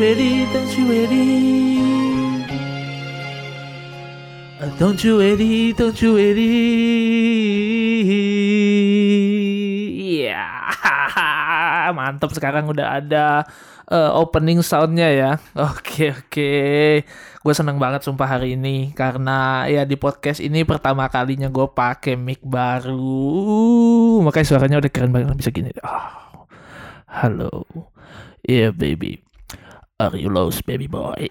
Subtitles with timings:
[0.00, 0.48] ready?
[0.48, 1.28] Don't you ready?
[4.80, 5.76] Don't you ready?
[5.76, 6.56] Don't you ready?
[10.24, 10.48] Iya,
[11.96, 13.44] mantap sekarang udah ada
[13.92, 15.30] uh, opening soundnya ya.
[15.52, 16.52] Oke oke,
[17.44, 22.16] gue seneng banget sumpah hari ini karena ya di podcast ini pertama kalinya gue pakai
[22.16, 25.68] mic baru, makanya suaranya udah keren banget bisa gini.
[25.84, 26.48] Oh,
[27.04, 27.68] halo,
[28.48, 29.29] yeah baby.
[30.00, 31.12] Are you lost baby boy?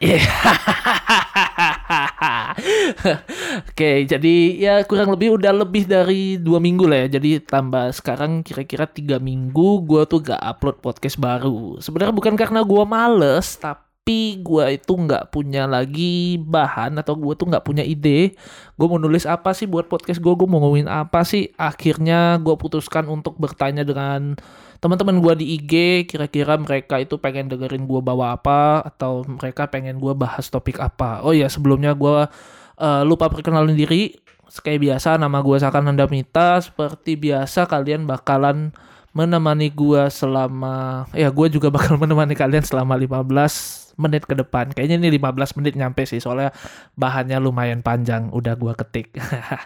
[3.74, 7.18] Oke, jadi ya kurang lebih udah lebih dari dua minggu lah ya.
[7.18, 11.82] Jadi tambah sekarang kira-kira tiga minggu gue tuh gak upload podcast baru.
[11.82, 17.46] Sebenarnya bukan karena gue males, tapi gue itu nggak punya lagi bahan atau gue tuh
[17.46, 18.34] nggak punya ide.
[18.74, 20.34] Gue mau nulis apa sih buat podcast gue?
[20.34, 21.54] Gue mau ngomongin apa sih?
[21.62, 24.34] Akhirnya gue putuskan untuk bertanya dengan
[24.80, 25.74] teman-teman gue di IG
[26.08, 31.20] kira-kira mereka itu pengen dengerin gue bawa apa atau mereka pengen gue bahas topik apa
[31.20, 32.32] oh ya sebelumnya gue
[32.80, 34.16] uh, lupa perkenalan diri
[34.48, 38.72] kayak biasa nama gue Sakan Nandamita seperti biasa kalian bakalan
[39.12, 44.72] menemani gue selama ya gue juga bakal menemani kalian selama 15 menit ke depan.
[44.72, 46.56] Kayaknya ini 15 menit nyampe sih soalnya
[46.96, 49.12] bahannya lumayan panjang udah gue ketik.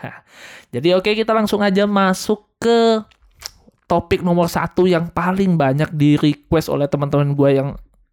[0.73, 3.05] Jadi oke kita langsung aja masuk ke
[3.85, 7.69] topik nomor satu yang paling banyak di request oleh teman-teman gue yang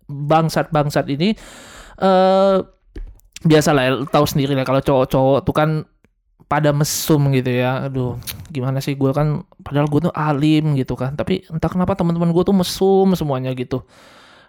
[0.07, 1.33] bangsat-bangsat ini.
[1.97, 2.57] Eh
[3.41, 5.71] biasa lah ya, tahu sendiri lah kalau cowok-cowok tuh kan
[6.45, 7.89] pada mesum gitu ya.
[7.89, 8.21] Aduh
[8.53, 11.17] gimana sih gue kan padahal gue tuh alim gitu kan.
[11.17, 13.89] Tapi entah kenapa teman-teman gue tuh mesum semuanya gitu.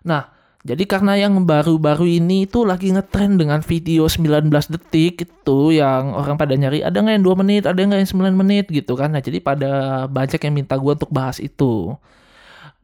[0.03, 6.14] Nah jadi karena yang baru-baru ini itu lagi ngetren dengan video 19 detik itu yang
[6.14, 9.09] orang pada nyari ada nggak yang 2 menit, ada nggak yang 9 menit gitu kan.
[9.09, 11.98] Nah jadi pada banyak yang minta gue untuk bahas itu.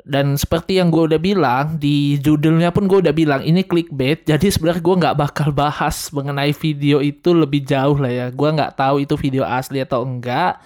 [0.07, 4.23] Dan seperti yang gue udah bilang di judulnya pun gue udah bilang ini clickbait.
[4.31, 8.25] Jadi sebenarnya gue nggak bakal bahas mengenai video itu lebih jauh lah ya.
[8.31, 10.57] Gue nggak tahu itu video asli atau enggak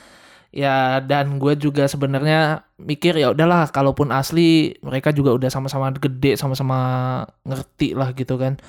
[0.52, 6.36] ya dan gue juga sebenarnya mikir ya udahlah kalaupun asli mereka juga udah sama-sama gede
[6.36, 6.78] sama-sama
[7.48, 8.60] ngerti lah gitu kan.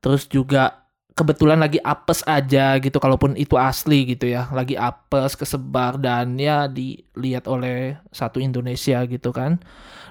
[0.00, 4.48] Terus juga kebetulan lagi apes aja gitu kalaupun itu asli gitu ya.
[4.52, 9.60] Lagi apes kesebar dan ya dilihat oleh satu Indonesia gitu kan.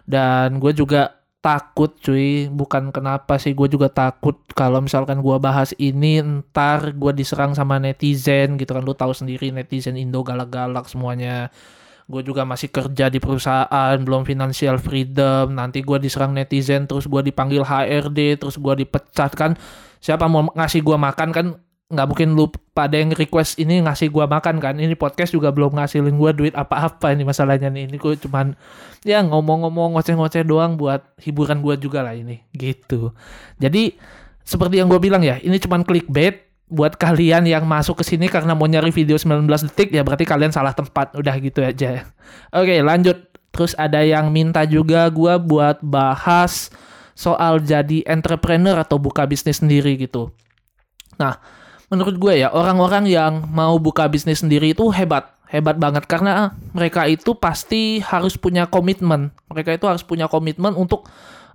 [0.05, 2.49] Dan gue juga takut cuy.
[2.49, 7.77] Bukan kenapa sih gue juga takut kalau misalkan gue bahas ini ntar gue diserang sama
[7.77, 8.81] netizen gitu kan.
[8.81, 11.53] Lu tahu sendiri netizen Indo galak-galak semuanya.
[12.09, 15.53] Gue juga masih kerja di perusahaan belum financial freedom.
[15.53, 19.53] Nanti gue diserang netizen terus gue dipanggil HRD terus gue dipecat kan.
[20.01, 21.45] Siapa mau ngasih gue makan kan
[21.85, 24.73] nggak mungkin lu pada yang request ini ngasih gua makan kan?
[24.73, 27.93] Ini podcast juga belum ngasilin gua duit apa-apa ini masalahnya nih.
[27.93, 28.57] Ini gua cuman
[29.05, 32.41] ya ngomong-ngomong ngoceh-ngoceh doang buat hiburan gua juga lah ini.
[32.57, 33.13] Gitu.
[33.61, 33.93] Jadi
[34.41, 38.57] seperti yang gua bilang ya ini cuman clickbait buat kalian yang masuk ke sini karena
[38.57, 41.13] mau nyari video 19 detik ya berarti kalian salah tempat.
[41.13, 42.09] Udah gitu aja.
[42.49, 43.29] Oke lanjut.
[43.53, 46.73] Terus ada yang minta juga gua buat bahas
[47.15, 50.33] soal jadi entrepreneur atau buka bisnis sendiri gitu.
[51.21, 51.39] Nah
[51.89, 56.03] menurut gue ya orang-orang yang mau buka bisnis sendiri itu hebat hebat banget.
[56.09, 59.31] Karena mereka itu pasti harus punya komitmen.
[59.49, 61.07] Mereka itu harus punya komitmen untuk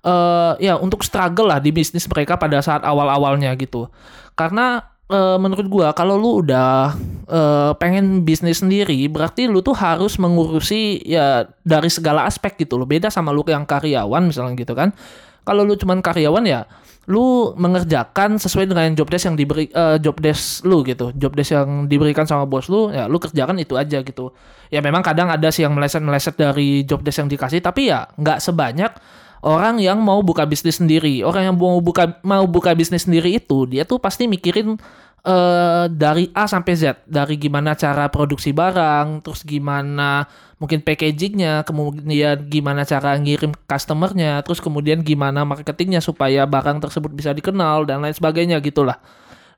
[0.04, 3.90] uh, ya untuk struggle lah di bisnis mereka pada saat awal-awalnya gitu.
[4.38, 4.80] Karena
[5.10, 6.94] uh, menurut gue kalau lu udah
[7.28, 12.86] uh, pengen bisnis sendiri berarti lu tuh harus mengurusi ya dari segala aspek gitu lo
[12.86, 14.94] beda sama lu yang karyawan misalnya gitu kan.
[15.40, 16.68] Kalau lu cuman karyawan ya
[17.10, 21.10] lu mengerjakan sesuai dengan job desk yang diberi uh, job desk lu gitu.
[21.18, 24.30] Job desk yang diberikan sama bos lu ya lu kerjakan itu aja gitu.
[24.70, 28.06] Ya memang kadang ada sih yang meleset meleset dari job desk yang dikasih tapi ya
[28.14, 28.94] nggak sebanyak
[29.42, 31.26] orang yang mau buka bisnis sendiri.
[31.26, 34.78] Orang yang mau buka mau buka bisnis sendiri itu dia tuh pasti mikirin
[35.24, 37.04] uh, dari A sampai Z.
[37.04, 40.24] Dari gimana cara produksi barang terus gimana
[40.60, 47.32] mungkin packagingnya kemudian gimana cara ngirim customernya terus kemudian gimana marketingnya supaya barang tersebut bisa
[47.32, 49.00] dikenal dan lain sebagainya gitulah.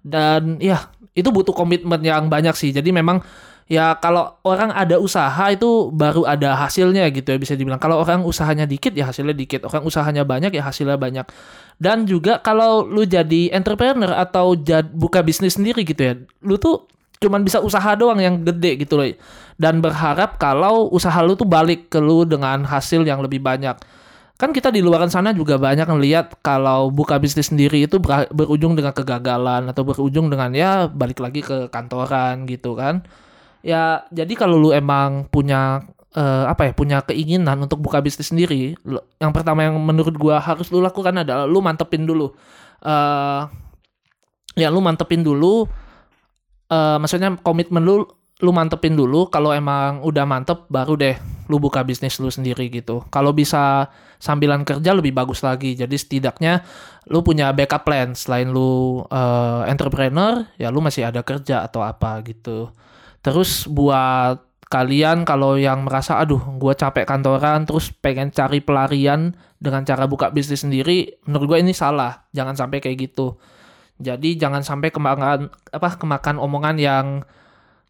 [0.03, 2.75] Dan ya itu butuh komitmen yang banyak sih.
[2.75, 3.23] Jadi memang
[3.73, 7.81] ya kalau orang ada usaha itu baru ada hasilnya gitu ya bisa dibilang.
[7.81, 9.65] Kalau orang usahanya dikit ya hasilnya dikit.
[9.65, 11.25] Orang usahanya banyak ya hasilnya banyak.
[11.81, 16.15] Dan juga kalau lu jadi entrepreneur atau jad, buka bisnis sendiri gitu ya
[16.45, 16.85] lu tuh
[17.17, 19.09] cuman bisa usaha doang yang gede gitu loh.
[19.57, 23.81] Dan berharap kalau usaha lu tuh balik ke lu dengan hasil yang lebih banyak.
[24.37, 28.75] Kan kita di luar sana juga banyak ngelihat kalau buka bisnis sendiri itu ber, berujung
[28.75, 33.07] dengan kegagalan atau berujung dengan ya balik lagi ke kantoran gitu kan
[33.63, 38.77] ya jadi kalau lu emang punya uh, apa ya punya keinginan untuk buka bisnis sendiri,
[39.23, 42.35] yang pertama yang menurut gua harus lu lakukan adalah lu mantepin dulu.
[42.83, 43.47] Uh,
[44.59, 45.65] ya lu mantepin dulu
[46.73, 48.05] uh, maksudnya komitmen lu
[48.43, 51.15] lu mantepin dulu kalau emang udah mantep baru deh
[51.47, 53.07] lu buka bisnis lu sendiri gitu.
[53.07, 53.87] Kalau bisa
[54.19, 55.79] sambilan kerja lebih bagus lagi.
[55.79, 56.67] Jadi setidaknya
[57.07, 62.19] lu punya backup plan selain lu uh, entrepreneur ya lu masih ada kerja atau apa
[62.27, 62.75] gitu.
[63.23, 69.85] Terus buat kalian kalau yang merasa aduh gue capek kantoran terus pengen cari pelarian dengan
[69.85, 72.27] cara buka bisnis sendiri menurut gue ini salah.
[72.35, 73.39] Jangan sampai kayak gitu.
[74.03, 77.07] Jadi jangan sampai kemakan apa kemakan omongan yang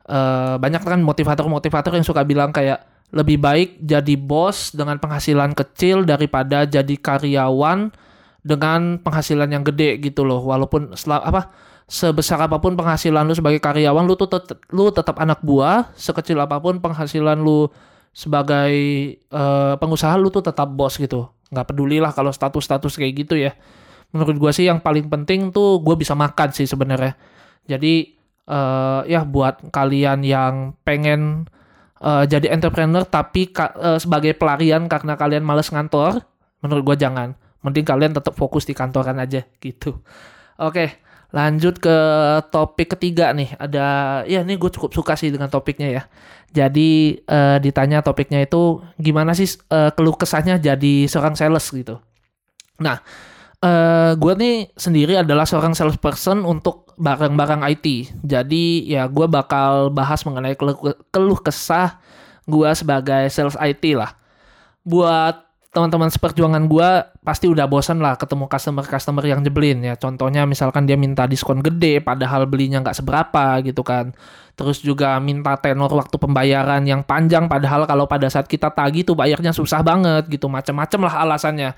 [0.04, 6.04] uh, banyak kan motivator-motivator yang suka bilang kayak lebih baik jadi bos dengan penghasilan kecil
[6.04, 7.92] daripada jadi karyawan
[8.42, 10.44] dengan penghasilan yang gede gitu loh.
[10.44, 11.52] Walaupun apa
[11.92, 16.40] sebesar apa pun penghasilan lu sebagai karyawan lu tuh tet lu tetap anak buah sekecil
[16.40, 17.68] apa pun penghasilan lu
[18.16, 18.72] sebagai
[19.28, 21.28] uh, pengusaha lu tuh tetap bos gitu.
[21.52, 23.52] Nggak peduli lah kalau status status kayak gitu ya.
[24.16, 27.12] Menurut gua sih yang paling penting tuh gue bisa makan sih sebenarnya.
[27.68, 28.16] Jadi
[28.48, 31.44] uh, ya buat kalian yang pengen
[32.00, 36.24] uh, jadi entrepreneur tapi uh, sebagai pelarian karena kalian males ngantor
[36.64, 37.36] menurut gua jangan.
[37.60, 40.00] Mending kalian tetap fokus di kantoran aja gitu.
[40.56, 40.72] Oke.
[40.72, 40.88] okay.
[41.32, 41.96] Lanjut ke
[42.52, 43.56] topik ketiga nih.
[43.56, 43.86] Ada
[44.28, 46.02] ya ini gue cukup suka sih dengan topiknya ya.
[46.52, 51.96] Jadi uh, ditanya topiknya itu gimana sih uh, keluh kesahnya jadi seorang sales gitu.
[52.84, 53.00] Nah,
[53.64, 57.86] uh, gue nih sendiri adalah seorang salesperson untuk barang-barang IT.
[58.20, 60.52] Jadi ya gue bakal bahas mengenai
[61.08, 61.96] keluh kesah
[62.44, 64.12] gue sebagai sales IT lah.
[64.84, 66.88] Buat teman-teman seperjuangan gue
[67.24, 69.96] pasti udah bosan lah ketemu customer-customer yang jebelin ya.
[69.96, 74.12] Contohnya misalkan dia minta diskon gede padahal belinya nggak seberapa gitu kan.
[74.52, 79.16] Terus juga minta tenor waktu pembayaran yang panjang padahal kalau pada saat kita tagih tuh
[79.16, 80.44] bayarnya susah banget gitu.
[80.52, 81.72] Macam-macam lah alasannya.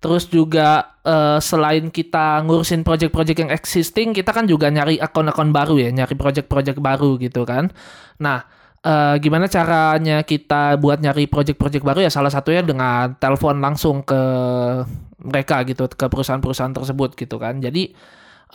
[0.00, 5.76] Terus juga uh, selain kita ngurusin project-project yang existing, kita kan juga nyari akun-akun baru
[5.76, 7.68] ya, nyari project-project baru gitu kan.
[8.16, 11.98] Nah, uh, gimana caranya kita buat nyari project-project baru?
[12.04, 14.20] Ya salah satunya dengan telepon langsung ke
[15.20, 17.60] mereka gitu ke perusahaan-perusahaan tersebut gitu kan.
[17.60, 17.92] Jadi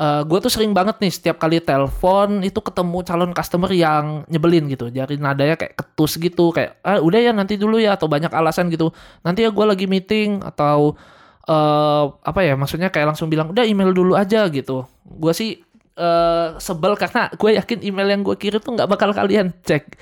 [0.02, 4.26] uh, eh, gue tuh sering banget nih setiap kali telepon itu ketemu calon customer yang
[4.30, 4.90] nyebelin gitu.
[4.90, 8.74] Jadi nadanya kayak ketus gitu kayak ah udah ya nanti dulu ya atau banyak alasan
[8.74, 8.90] gitu.
[9.22, 10.98] Nanti ya gue lagi meeting atau
[11.46, 14.90] uh, apa ya maksudnya kayak langsung bilang udah email dulu aja gitu.
[15.06, 15.65] Gue sih
[16.00, 19.96] uh, sebel karena gue yakin email yang gue kirim tuh nggak bakal kalian cek.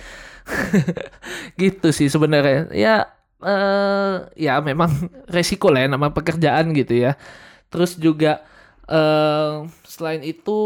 [1.61, 2.69] Gitu sih sebenarnya.
[2.73, 2.95] Ya
[3.43, 4.89] uh, ya memang
[5.29, 7.15] resiko lah ya nama pekerjaan gitu ya.
[7.69, 8.43] Terus juga
[8.89, 10.57] uh, selain itu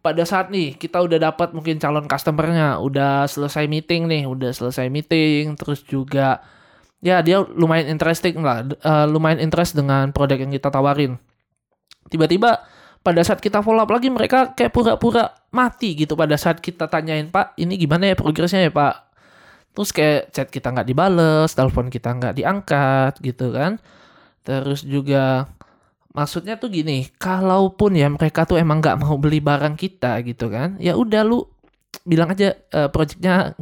[0.00, 4.88] pada saat nih kita udah dapat mungkin calon customernya udah selesai meeting nih udah selesai
[4.88, 6.40] meeting terus juga
[7.00, 11.16] ya dia lumayan interesting lah uh, lumayan interest dengan produk yang kita tawarin.
[12.10, 16.14] Tiba-tiba pada saat kita follow up lagi mereka kayak pura-pura mati gitu.
[16.16, 18.94] Pada saat kita tanyain pak ini gimana ya progresnya ya pak?
[19.72, 23.80] Terus kayak chat kita nggak dibales telepon kita nggak diangkat gitu kan.
[24.44, 25.48] Terus juga
[26.10, 30.74] maksudnya tuh gini kalaupun ya mereka tuh emang nggak mau beli barang kita gitu kan
[30.82, 31.46] ya udah lu
[32.02, 33.54] bilang aja uh, projectnya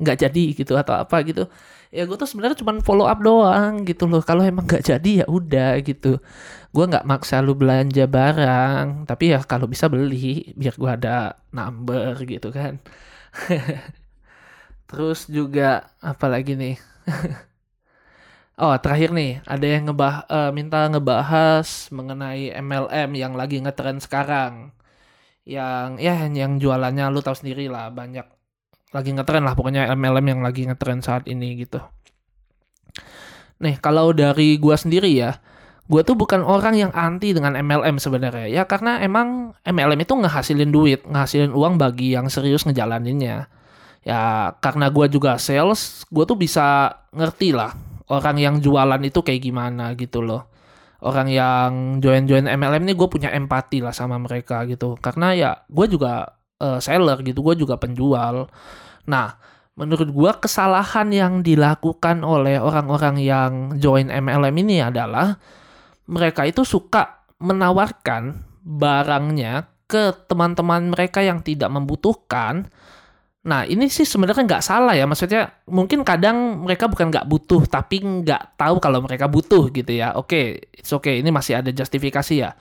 [0.00, 1.48] nggak jadi gitu atau apa gitu.
[1.92, 4.24] Ya gue tuh sebenarnya cuma follow up doang gitu loh.
[4.24, 6.18] Kalau emang nggak jadi ya udah gitu.
[6.72, 9.04] Gue nggak maksa lu belanja barang.
[9.08, 12.80] Tapi ya kalau bisa beli biar gue ada number gitu kan.
[14.88, 16.76] Terus juga apa lagi nih?
[18.62, 19.40] Oh terakhir nih.
[19.48, 24.76] Ada yang ngebah uh, minta ngebahas mengenai MLM yang lagi ngetren sekarang.
[25.48, 28.22] Yang ya yang jualannya lu tahu sendiri lah banyak
[28.92, 31.80] lagi ngetren lah pokoknya MLM yang lagi ngetren saat ini gitu.
[33.64, 35.40] Nih kalau dari gua sendiri ya
[35.92, 38.48] gue tuh bukan orang yang anti dengan MLM sebenarnya.
[38.48, 43.50] Ya karena emang MLM itu ngehasilin duit ngehasilin uang bagi yang serius ngejalaninnya.
[44.02, 44.20] Ya
[44.62, 47.76] karena gue juga sales gue tuh bisa ngerti lah
[48.08, 50.48] orang yang jualan itu kayak gimana gitu loh.
[51.02, 54.94] Orang yang join-join MLM ini gue punya empati lah sama mereka gitu.
[54.96, 56.30] Karena ya gue juga
[56.62, 58.46] uh, seller gitu gue juga penjual
[59.10, 59.34] nah
[59.74, 65.34] menurut gue kesalahan yang dilakukan oleh orang-orang yang join MLM ini adalah
[66.06, 72.68] mereka itu suka menawarkan barangnya ke teman-teman mereka yang tidak membutuhkan.
[73.42, 78.00] Nah ini sih sebenarnya nggak salah ya, maksudnya mungkin kadang mereka bukan nggak butuh, tapi
[78.00, 80.14] nggak tahu kalau mereka butuh gitu ya.
[80.14, 82.54] Oke, okay, oke, okay, ini masih ada justifikasi ya.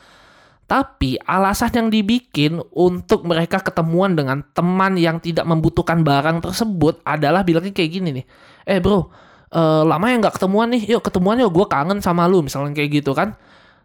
[0.71, 7.43] Tapi alasan yang dibikin untuk mereka ketemuan dengan teman yang tidak membutuhkan barang tersebut adalah
[7.43, 8.25] bilangnya kayak gini nih.
[8.63, 9.03] Eh bro,
[9.51, 10.95] uh, lama ya nggak ketemuan nih?
[10.95, 13.35] Yuk ketemuan yuk gue kangen sama lu misalnya kayak gitu kan.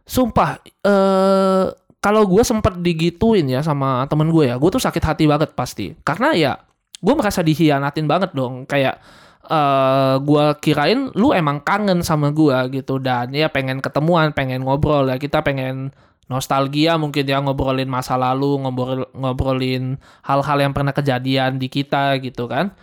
[0.06, 5.26] Sumpah uh, kalau gue sempet digituin ya sama temen gue ya gue tuh sakit hati
[5.26, 5.90] banget pasti.
[6.06, 6.54] Karena ya
[7.02, 8.62] gue merasa dihianatin banget dong.
[8.62, 9.02] Kayak
[9.50, 13.02] uh, gue kirain lu emang kangen sama gue gitu.
[13.02, 15.90] Dan ya pengen ketemuan pengen ngobrol ya kita pengen
[16.26, 19.94] nostalgia mungkin ya ngobrolin masa lalu ngobrol ngobrolin
[20.26, 22.74] hal-hal yang pernah kejadian di kita gitu kan.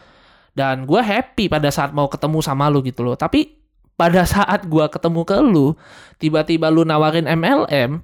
[0.53, 3.17] Dan gue happy pada saat mau ketemu sama lu gitu loh.
[3.17, 3.59] Tapi
[4.00, 5.75] pada saat gue ketemu ke lu
[6.17, 8.01] tiba-tiba lu nawarin MLM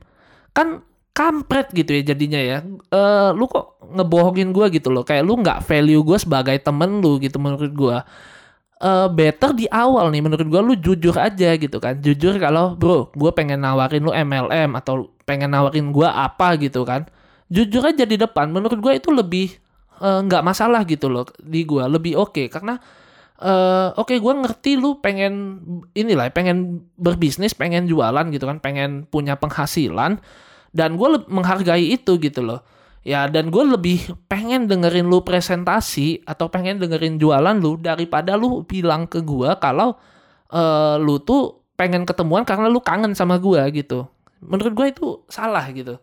[0.54, 0.82] kan
[1.16, 2.58] kampret gitu ya jadinya ya.
[2.92, 5.08] Uh, lu kok ngebohongin gue gitu loh.
[5.08, 7.98] Kayak lu nggak value gue sebagai temen lu gitu menurut gue
[8.80, 12.00] uh, better di awal nih menurut gue lu jujur aja gitu kan.
[12.00, 17.06] Jujur kalau bro gue pengen nawarin lu MLM atau pengen nawarin gue apa gitu kan.
[17.52, 19.58] Jujur aja di depan menurut gue itu lebih
[20.02, 22.34] eh, nggak uh, masalah gitu loh di gue lebih oke.
[22.34, 22.46] Okay.
[22.48, 22.78] karena
[23.44, 25.60] uh, oke okay, gue ngerti lu pengen
[25.96, 30.22] inilah pengen berbisnis pengen jualan gitu kan pengen punya penghasilan
[30.70, 32.62] dan gue menghargai itu gitu loh
[33.04, 38.68] Ya dan gue lebih pengen dengerin lu presentasi atau pengen dengerin jualan lu daripada lu
[38.68, 39.96] bilang ke gue kalau
[40.52, 44.04] uh, lu tuh pengen ketemuan karena lu kangen sama gue gitu.
[44.44, 45.96] Menurut gue itu salah gitu.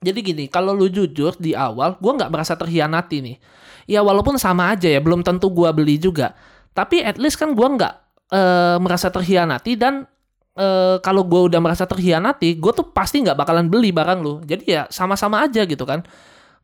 [0.00, 3.36] Jadi gini, kalau lu jujur di awal, gue nggak merasa terhianati nih.
[3.84, 6.32] Ya walaupun sama aja ya, belum tentu gue beli juga.
[6.72, 7.94] Tapi at least kan gue nggak
[8.32, 10.08] uh, merasa terhianati dan
[10.56, 14.40] uh, kalau gue udah merasa terhianati, gue tuh pasti nggak bakalan beli barang lu.
[14.42, 16.02] Jadi ya sama-sama aja gitu kan.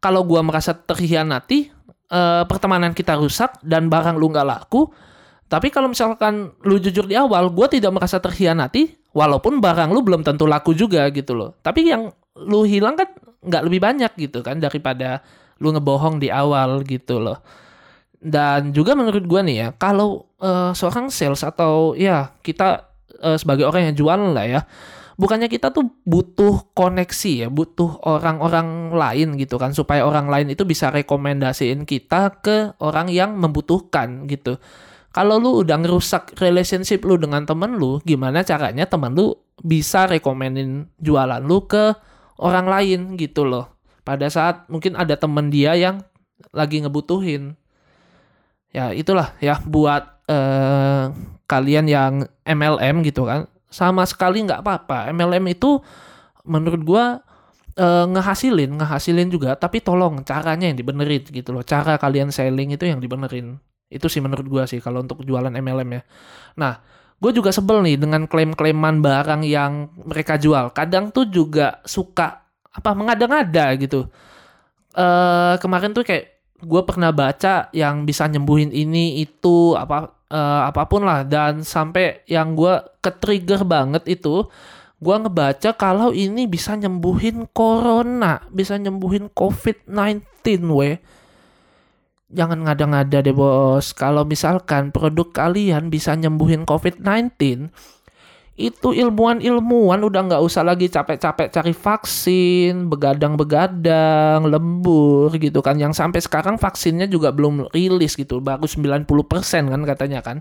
[0.02, 1.70] Kalau gue merasa terhianati,
[2.10, 4.90] uh, pertemanan kita rusak dan barang lu nggak laku.
[5.46, 10.26] Tapi kalau misalkan lu jujur di awal, gue tidak merasa terhianati, walaupun barang lu belum
[10.26, 11.54] tentu laku juga gitu loh.
[11.62, 12.10] Tapi yang
[12.42, 13.08] lu hilang kan
[13.46, 15.22] nggak lebih banyak gitu kan daripada
[15.62, 17.38] lu ngebohong di awal gitu loh.
[18.16, 23.68] Dan juga menurut gue nih ya, kalau uh, seorang sales atau ya kita uh, sebagai
[23.68, 24.60] orang yang jualan lah ya
[25.16, 30.68] bukannya kita tuh butuh koneksi ya, butuh orang-orang lain gitu kan supaya orang lain itu
[30.68, 34.60] bisa rekomendasiin kita ke orang yang membutuhkan gitu.
[35.16, 39.32] Kalau lu udah ngerusak relationship lu dengan temen lu, gimana caranya temen lu
[39.64, 41.96] bisa rekomenin jualan lu ke
[42.36, 43.72] orang lain gitu loh.
[44.04, 46.04] Pada saat mungkin ada temen dia yang
[46.52, 47.56] lagi ngebutuhin.
[48.76, 51.08] Ya itulah ya buat eh,
[51.46, 52.12] kalian yang
[52.42, 55.10] MLM gitu kan sama sekali nggak apa-apa.
[55.10, 55.82] MLM itu
[56.46, 57.04] menurut gua
[57.78, 61.62] eh, ngehasilin ngehasilin juga tapi tolong caranya yang dibenerin gitu loh.
[61.66, 63.58] Cara kalian selling itu yang dibenerin.
[63.90, 66.02] Itu sih menurut gua sih kalau untuk jualan MLM ya.
[66.58, 66.74] Nah
[67.16, 70.68] gue juga sebel nih dengan klaim-klaiman barang yang mereka jual.
[70.76, 74.12] Kadang tuh juga suka apa mengada-ngada gitu.
[74.96, 80.86] Uh, kemarin tuh kayak gue pernah baca yang bisa nyembuhin ini itu apa uh, apa
[80.86, 84.46] pun lah dan sampai yang gue ke-trigger banget itu
[84.96, 90.24] gue ngebaca kalau ini bisa nyembuhin corona, bisa nyembuhin COVID-19
[90.72, 90.96] we.
[92.32, 93.92] Jangan ngada-ngada deh bos.
[93.92, 97.68] Kalau misalkan produk kalian bisa nyembuhin COVID-19,
[98.56, 105.76] itu ilmuwan-ilmuwan udah nggak usah lagi capek-capek cari vaksin, begadang-begadang, lembur gitu kan.
[105.76, 109.04] Yang sampai sekarang vaksinnya juga belum rilis gitu, baru 90%
[109.68, 110.40] kan katanya kan.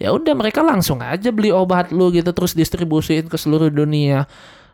[0.00, 4.24] Ya udah mereka langsung aja beli obat lu gitu terus distribusiin ke seluruh dunia.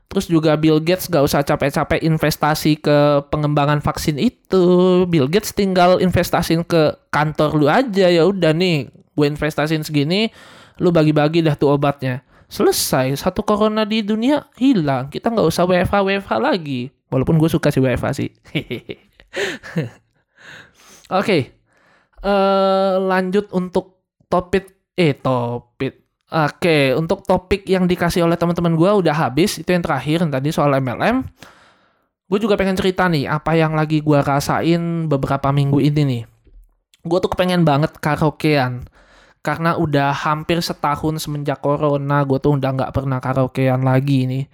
[0.06, 5.02] Terus juga Bill Gates gak usah capek-capek investasi ke pengembangan vaksin itu.
[5.10, 10.30] Bill Gates tinggal investasiin ke kantor lu aja ya udah nih, gue investasiin segini,
[10.78, 15.10] lu bagi-bagi dah tuh obatnya selesai satu corona di dunia hilang.
[15.10, 16.90] Kita nggak usah WFH WFH lagi.
[17.10, 18.30] Walaupun gue suka sih WFH sih.
[21.06, 21.42] Oke okay.
[22.26, 26.26] uh, eh, lanjut untuk topik eh topik.
[26.26, 26.84] Oke okay.
[26.98, 31.22] untuk topik yang dikasih oleh teman-teman gue udah habis itu yang terakhir tadi soal MLM
[32.26, 36.22] gue juga pengen cerita nih apa yang lagi gue rasain beberapa minggu ini nih.
[37.06, 38.90] Gue tuh kepengen banget karaokean
[39.46, 44.44] karena udah hampir setahun semenjak corona gue tuh udah nggak pernah karaokean lagi nih.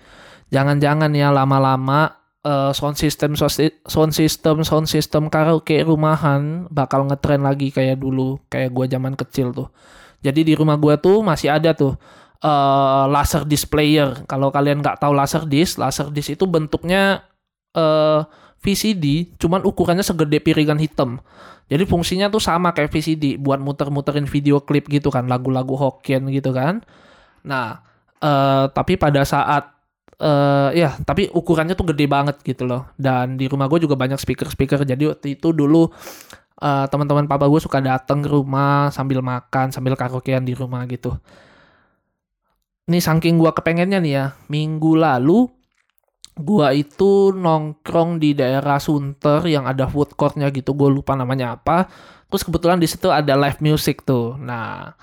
[0.52, 2.12] Jangan-jangan ya lama-lama
[2.44, 8.68] uh, sound system sound system sound system karaoke rumahan bakal ngetren lagi kayak dulu kayak
[8.76, 9.72] gue zaman kecil tuh.
[10.20, 11.96] Jadi di rumah gue tuh masih ada tuh
[12.44, 14.28] uh, laser disc player.
[14.28, 17.24] Kalau kalian nggak tahu laser disc laser disc itu bentuknya
[17.72, 18.28] uh,
[18.62, 21.18] VCD cuman ukurannya segede piringan hitam
[21.66, 26.52] jadi fungsinya tuh sama kayak VCD buat muter-muterin video klip gitu kan, lagu-lagu Hokkien gitu
[26.52, 26.84] kan.
[27.48, 27.80] Nah,
[28.20, 29.72] uh, tapi pada saat
[30.20, 32.92] uh, ya, tapi ukurannya tuh gede banget gitu loh.
[33.00, 34.84] Dan di rumah gue juga banyak speaker-speaker.
[34.84, 35.88] Jadi waktu itu dulu
[36.62, 41.18] uh, teman-teman papa gue suka datang ke rumah sambil makan sambil karaokean di rumah gitu
[42.86, 45.50] ini saking gue kepengennya nih ya minggu lalu
[46.32, 51.88] gue itu nongkrong di daerah Sunter yang ada food courtnya gitu gue lupa namanya apa.
[52.32, 54.40] Terus kebetulan di situ ada live music tuh.
[54.40, 54.96] Nah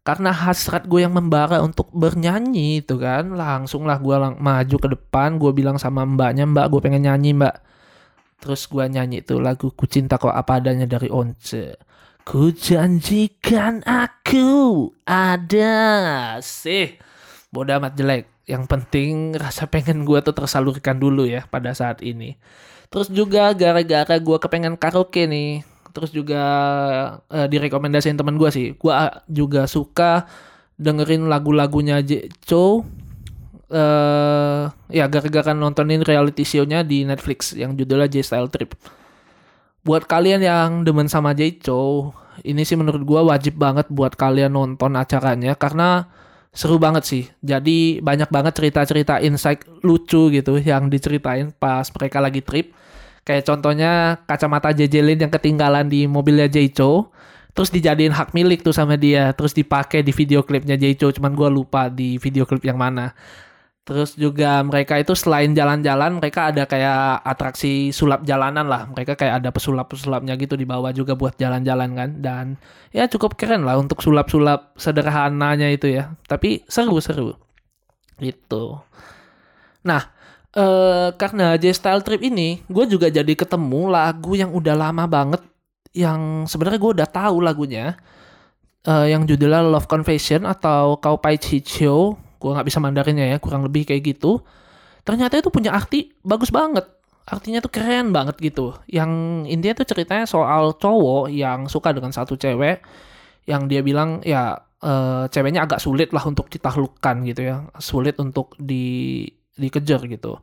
[0.00, 4.88] karena hasrat gue yang membara untuk bernyanyi itu kan langsung lah gue lang maju ke
[4.96, 7.56] depan gue bilang sama mbaknya mbak gue pengen nyanyi mbak.
[8.40, 11.76] Terus gue nyanyi itu lagu ku cinta kok apa adanya dari Once.
[12.24, 16.40] Ku janjikan aku ada.
[16.40, 16.96] Sih
[17.50, 22.34] bodoh amat jelek yang penting rasa pengen gue tuh tersalurkan dulu ya pada saat ini.
[22.90, 26.42] Terus juga gara-gara gue kepengen karaoke nih terus juga
[27.26, 28.66] uh, direkomendasiin teman gue sih.
[28.74, 28.94] Gue
[29.30, 30.26] juga suka
[30.74, 32.02] dengerin lagu-lagunya
[32.42, 32.82] Cho.
[33.70, 38.74] Uh, ya gara-gara nontonin reality show-nya di Netflix yang judulnya J Style Trip.
[39.86, 41.62] Buat kalian yang demen sama J
[42.42, 46.10] ini sih menurut gue wajib banget buat kalian nonton acaranya karena
[46.50, 47.24] seru banget sih.
[47.40, 52.74] Jadi banyak banget cerita-cerita insight lucu gitu yang diceritain pas mereka lagi trip.
[53.22, 57.14] Kayak contohnya kacamata jejelin yang ketinggalan di mobilnya Jaicho.
[57.54, 59.30] Terus dijadiin hak milik tuh sama dia.
[59.34, 61.14] Terus dipakai di video klipnya Jaicho.
[61.14, 63.14] Cuman gue lupa di video klip yang mana.
[63.80, 68.86] Terus juga mereka itu selain jalan-jalan, mereka ada kayak atraksi sulap jalanan lah.
[68.92, 72.10] Mereka kayak ada pesulap-pesulapnya gitu di bawah juga buat jalan-jalan kan.
[72.22, 72.44] Dan
[72.94, 76.14] ya cukup keren lah untuk sulap-sulap sederhananya itu ya.
[76.28, 77.34] Tapi seru-seru.
[78.20, 78.78] Gitu.
[79.82, 80.02] Nah,
[80.54, 85.42] uh, karena J Style Trip ini gue juga jadi ketemu lagu yang udah lama banget
[85.90, 87.98] yang sebenarnya gue udah tahu lagunya
[88.86, 91.40] uh, yang judulnya Love Confession atau Kau Pai
[92.40, 94.40] gue nggak bisa mandarinnya ya kurang lebih kayak gitu.
[95.04, 96.88] Ternyata itu punya arti bagus banget.
[97.28, 98.74] Artinya tuh keren banget gitu.
[98.88, 99.12] Yang
[99.52, 102.80] intinya tuh ceritanya soal cowok yang suka dengan satu cewek
[103.44, 107.68] yang dia bilang ya uh, ceweknya agak sulit lah untuk ditaklukkan gitu ya.
[107.76, 109.28] Sulit untuk di
[109.60, 110.40] dikejar gitu.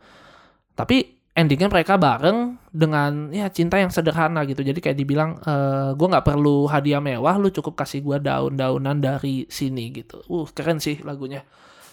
[0.77, 4.65] Tapi endingnya mereka bareng dengan ya cinta yang sederhana gitu.
[4.65, 8.97] Jadi kayak dibilang e, eh, gue nggak perlu hadiah mewah lu cukup kasih gue daun-daunan
[8.97, 10.25] dari sini gitu.
[10.25, 11.45] Uh keren sih lagunya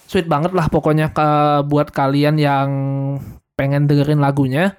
[0.05, 1.27] sweet banget lah pokoknya ke
[1.69, 2.69] buat kalian yang
[3.57, 4.77] pengen dengerin lagunya.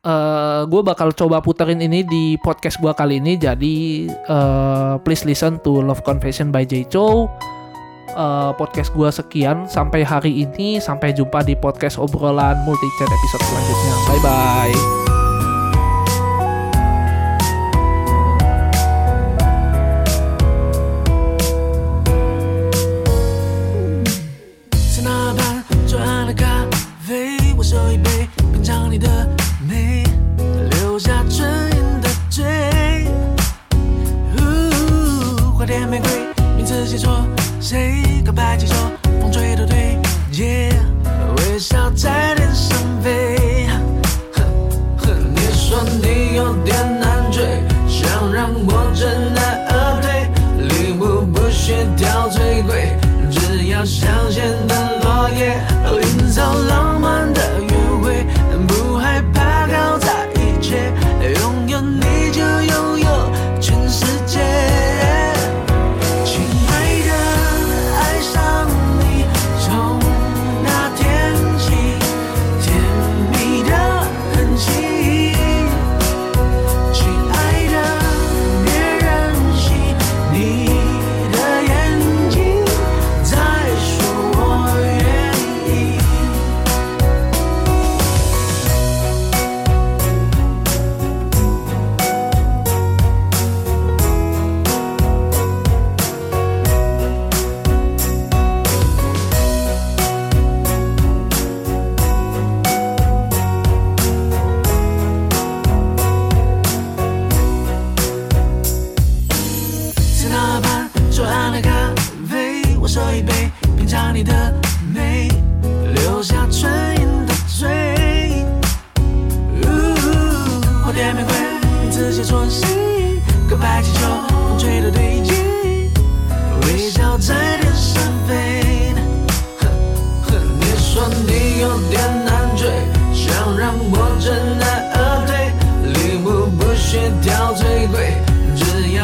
[0.00, 5.28] Uh, eh, gue bakal coba puterin ini di podcast gue kali ini jadi uh, please
[5.28, 7.28] listen to Love Confession by Jay Cho
[8.16, 10.80] uh, podcast gue sekian sampai hari ini.
[10.82, 13.94] Sampai jumpa di podcast obrolan multi chat episode selanjutnya.
[14.08, 15.19] Bye bye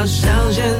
[0.06, 0.75] 想见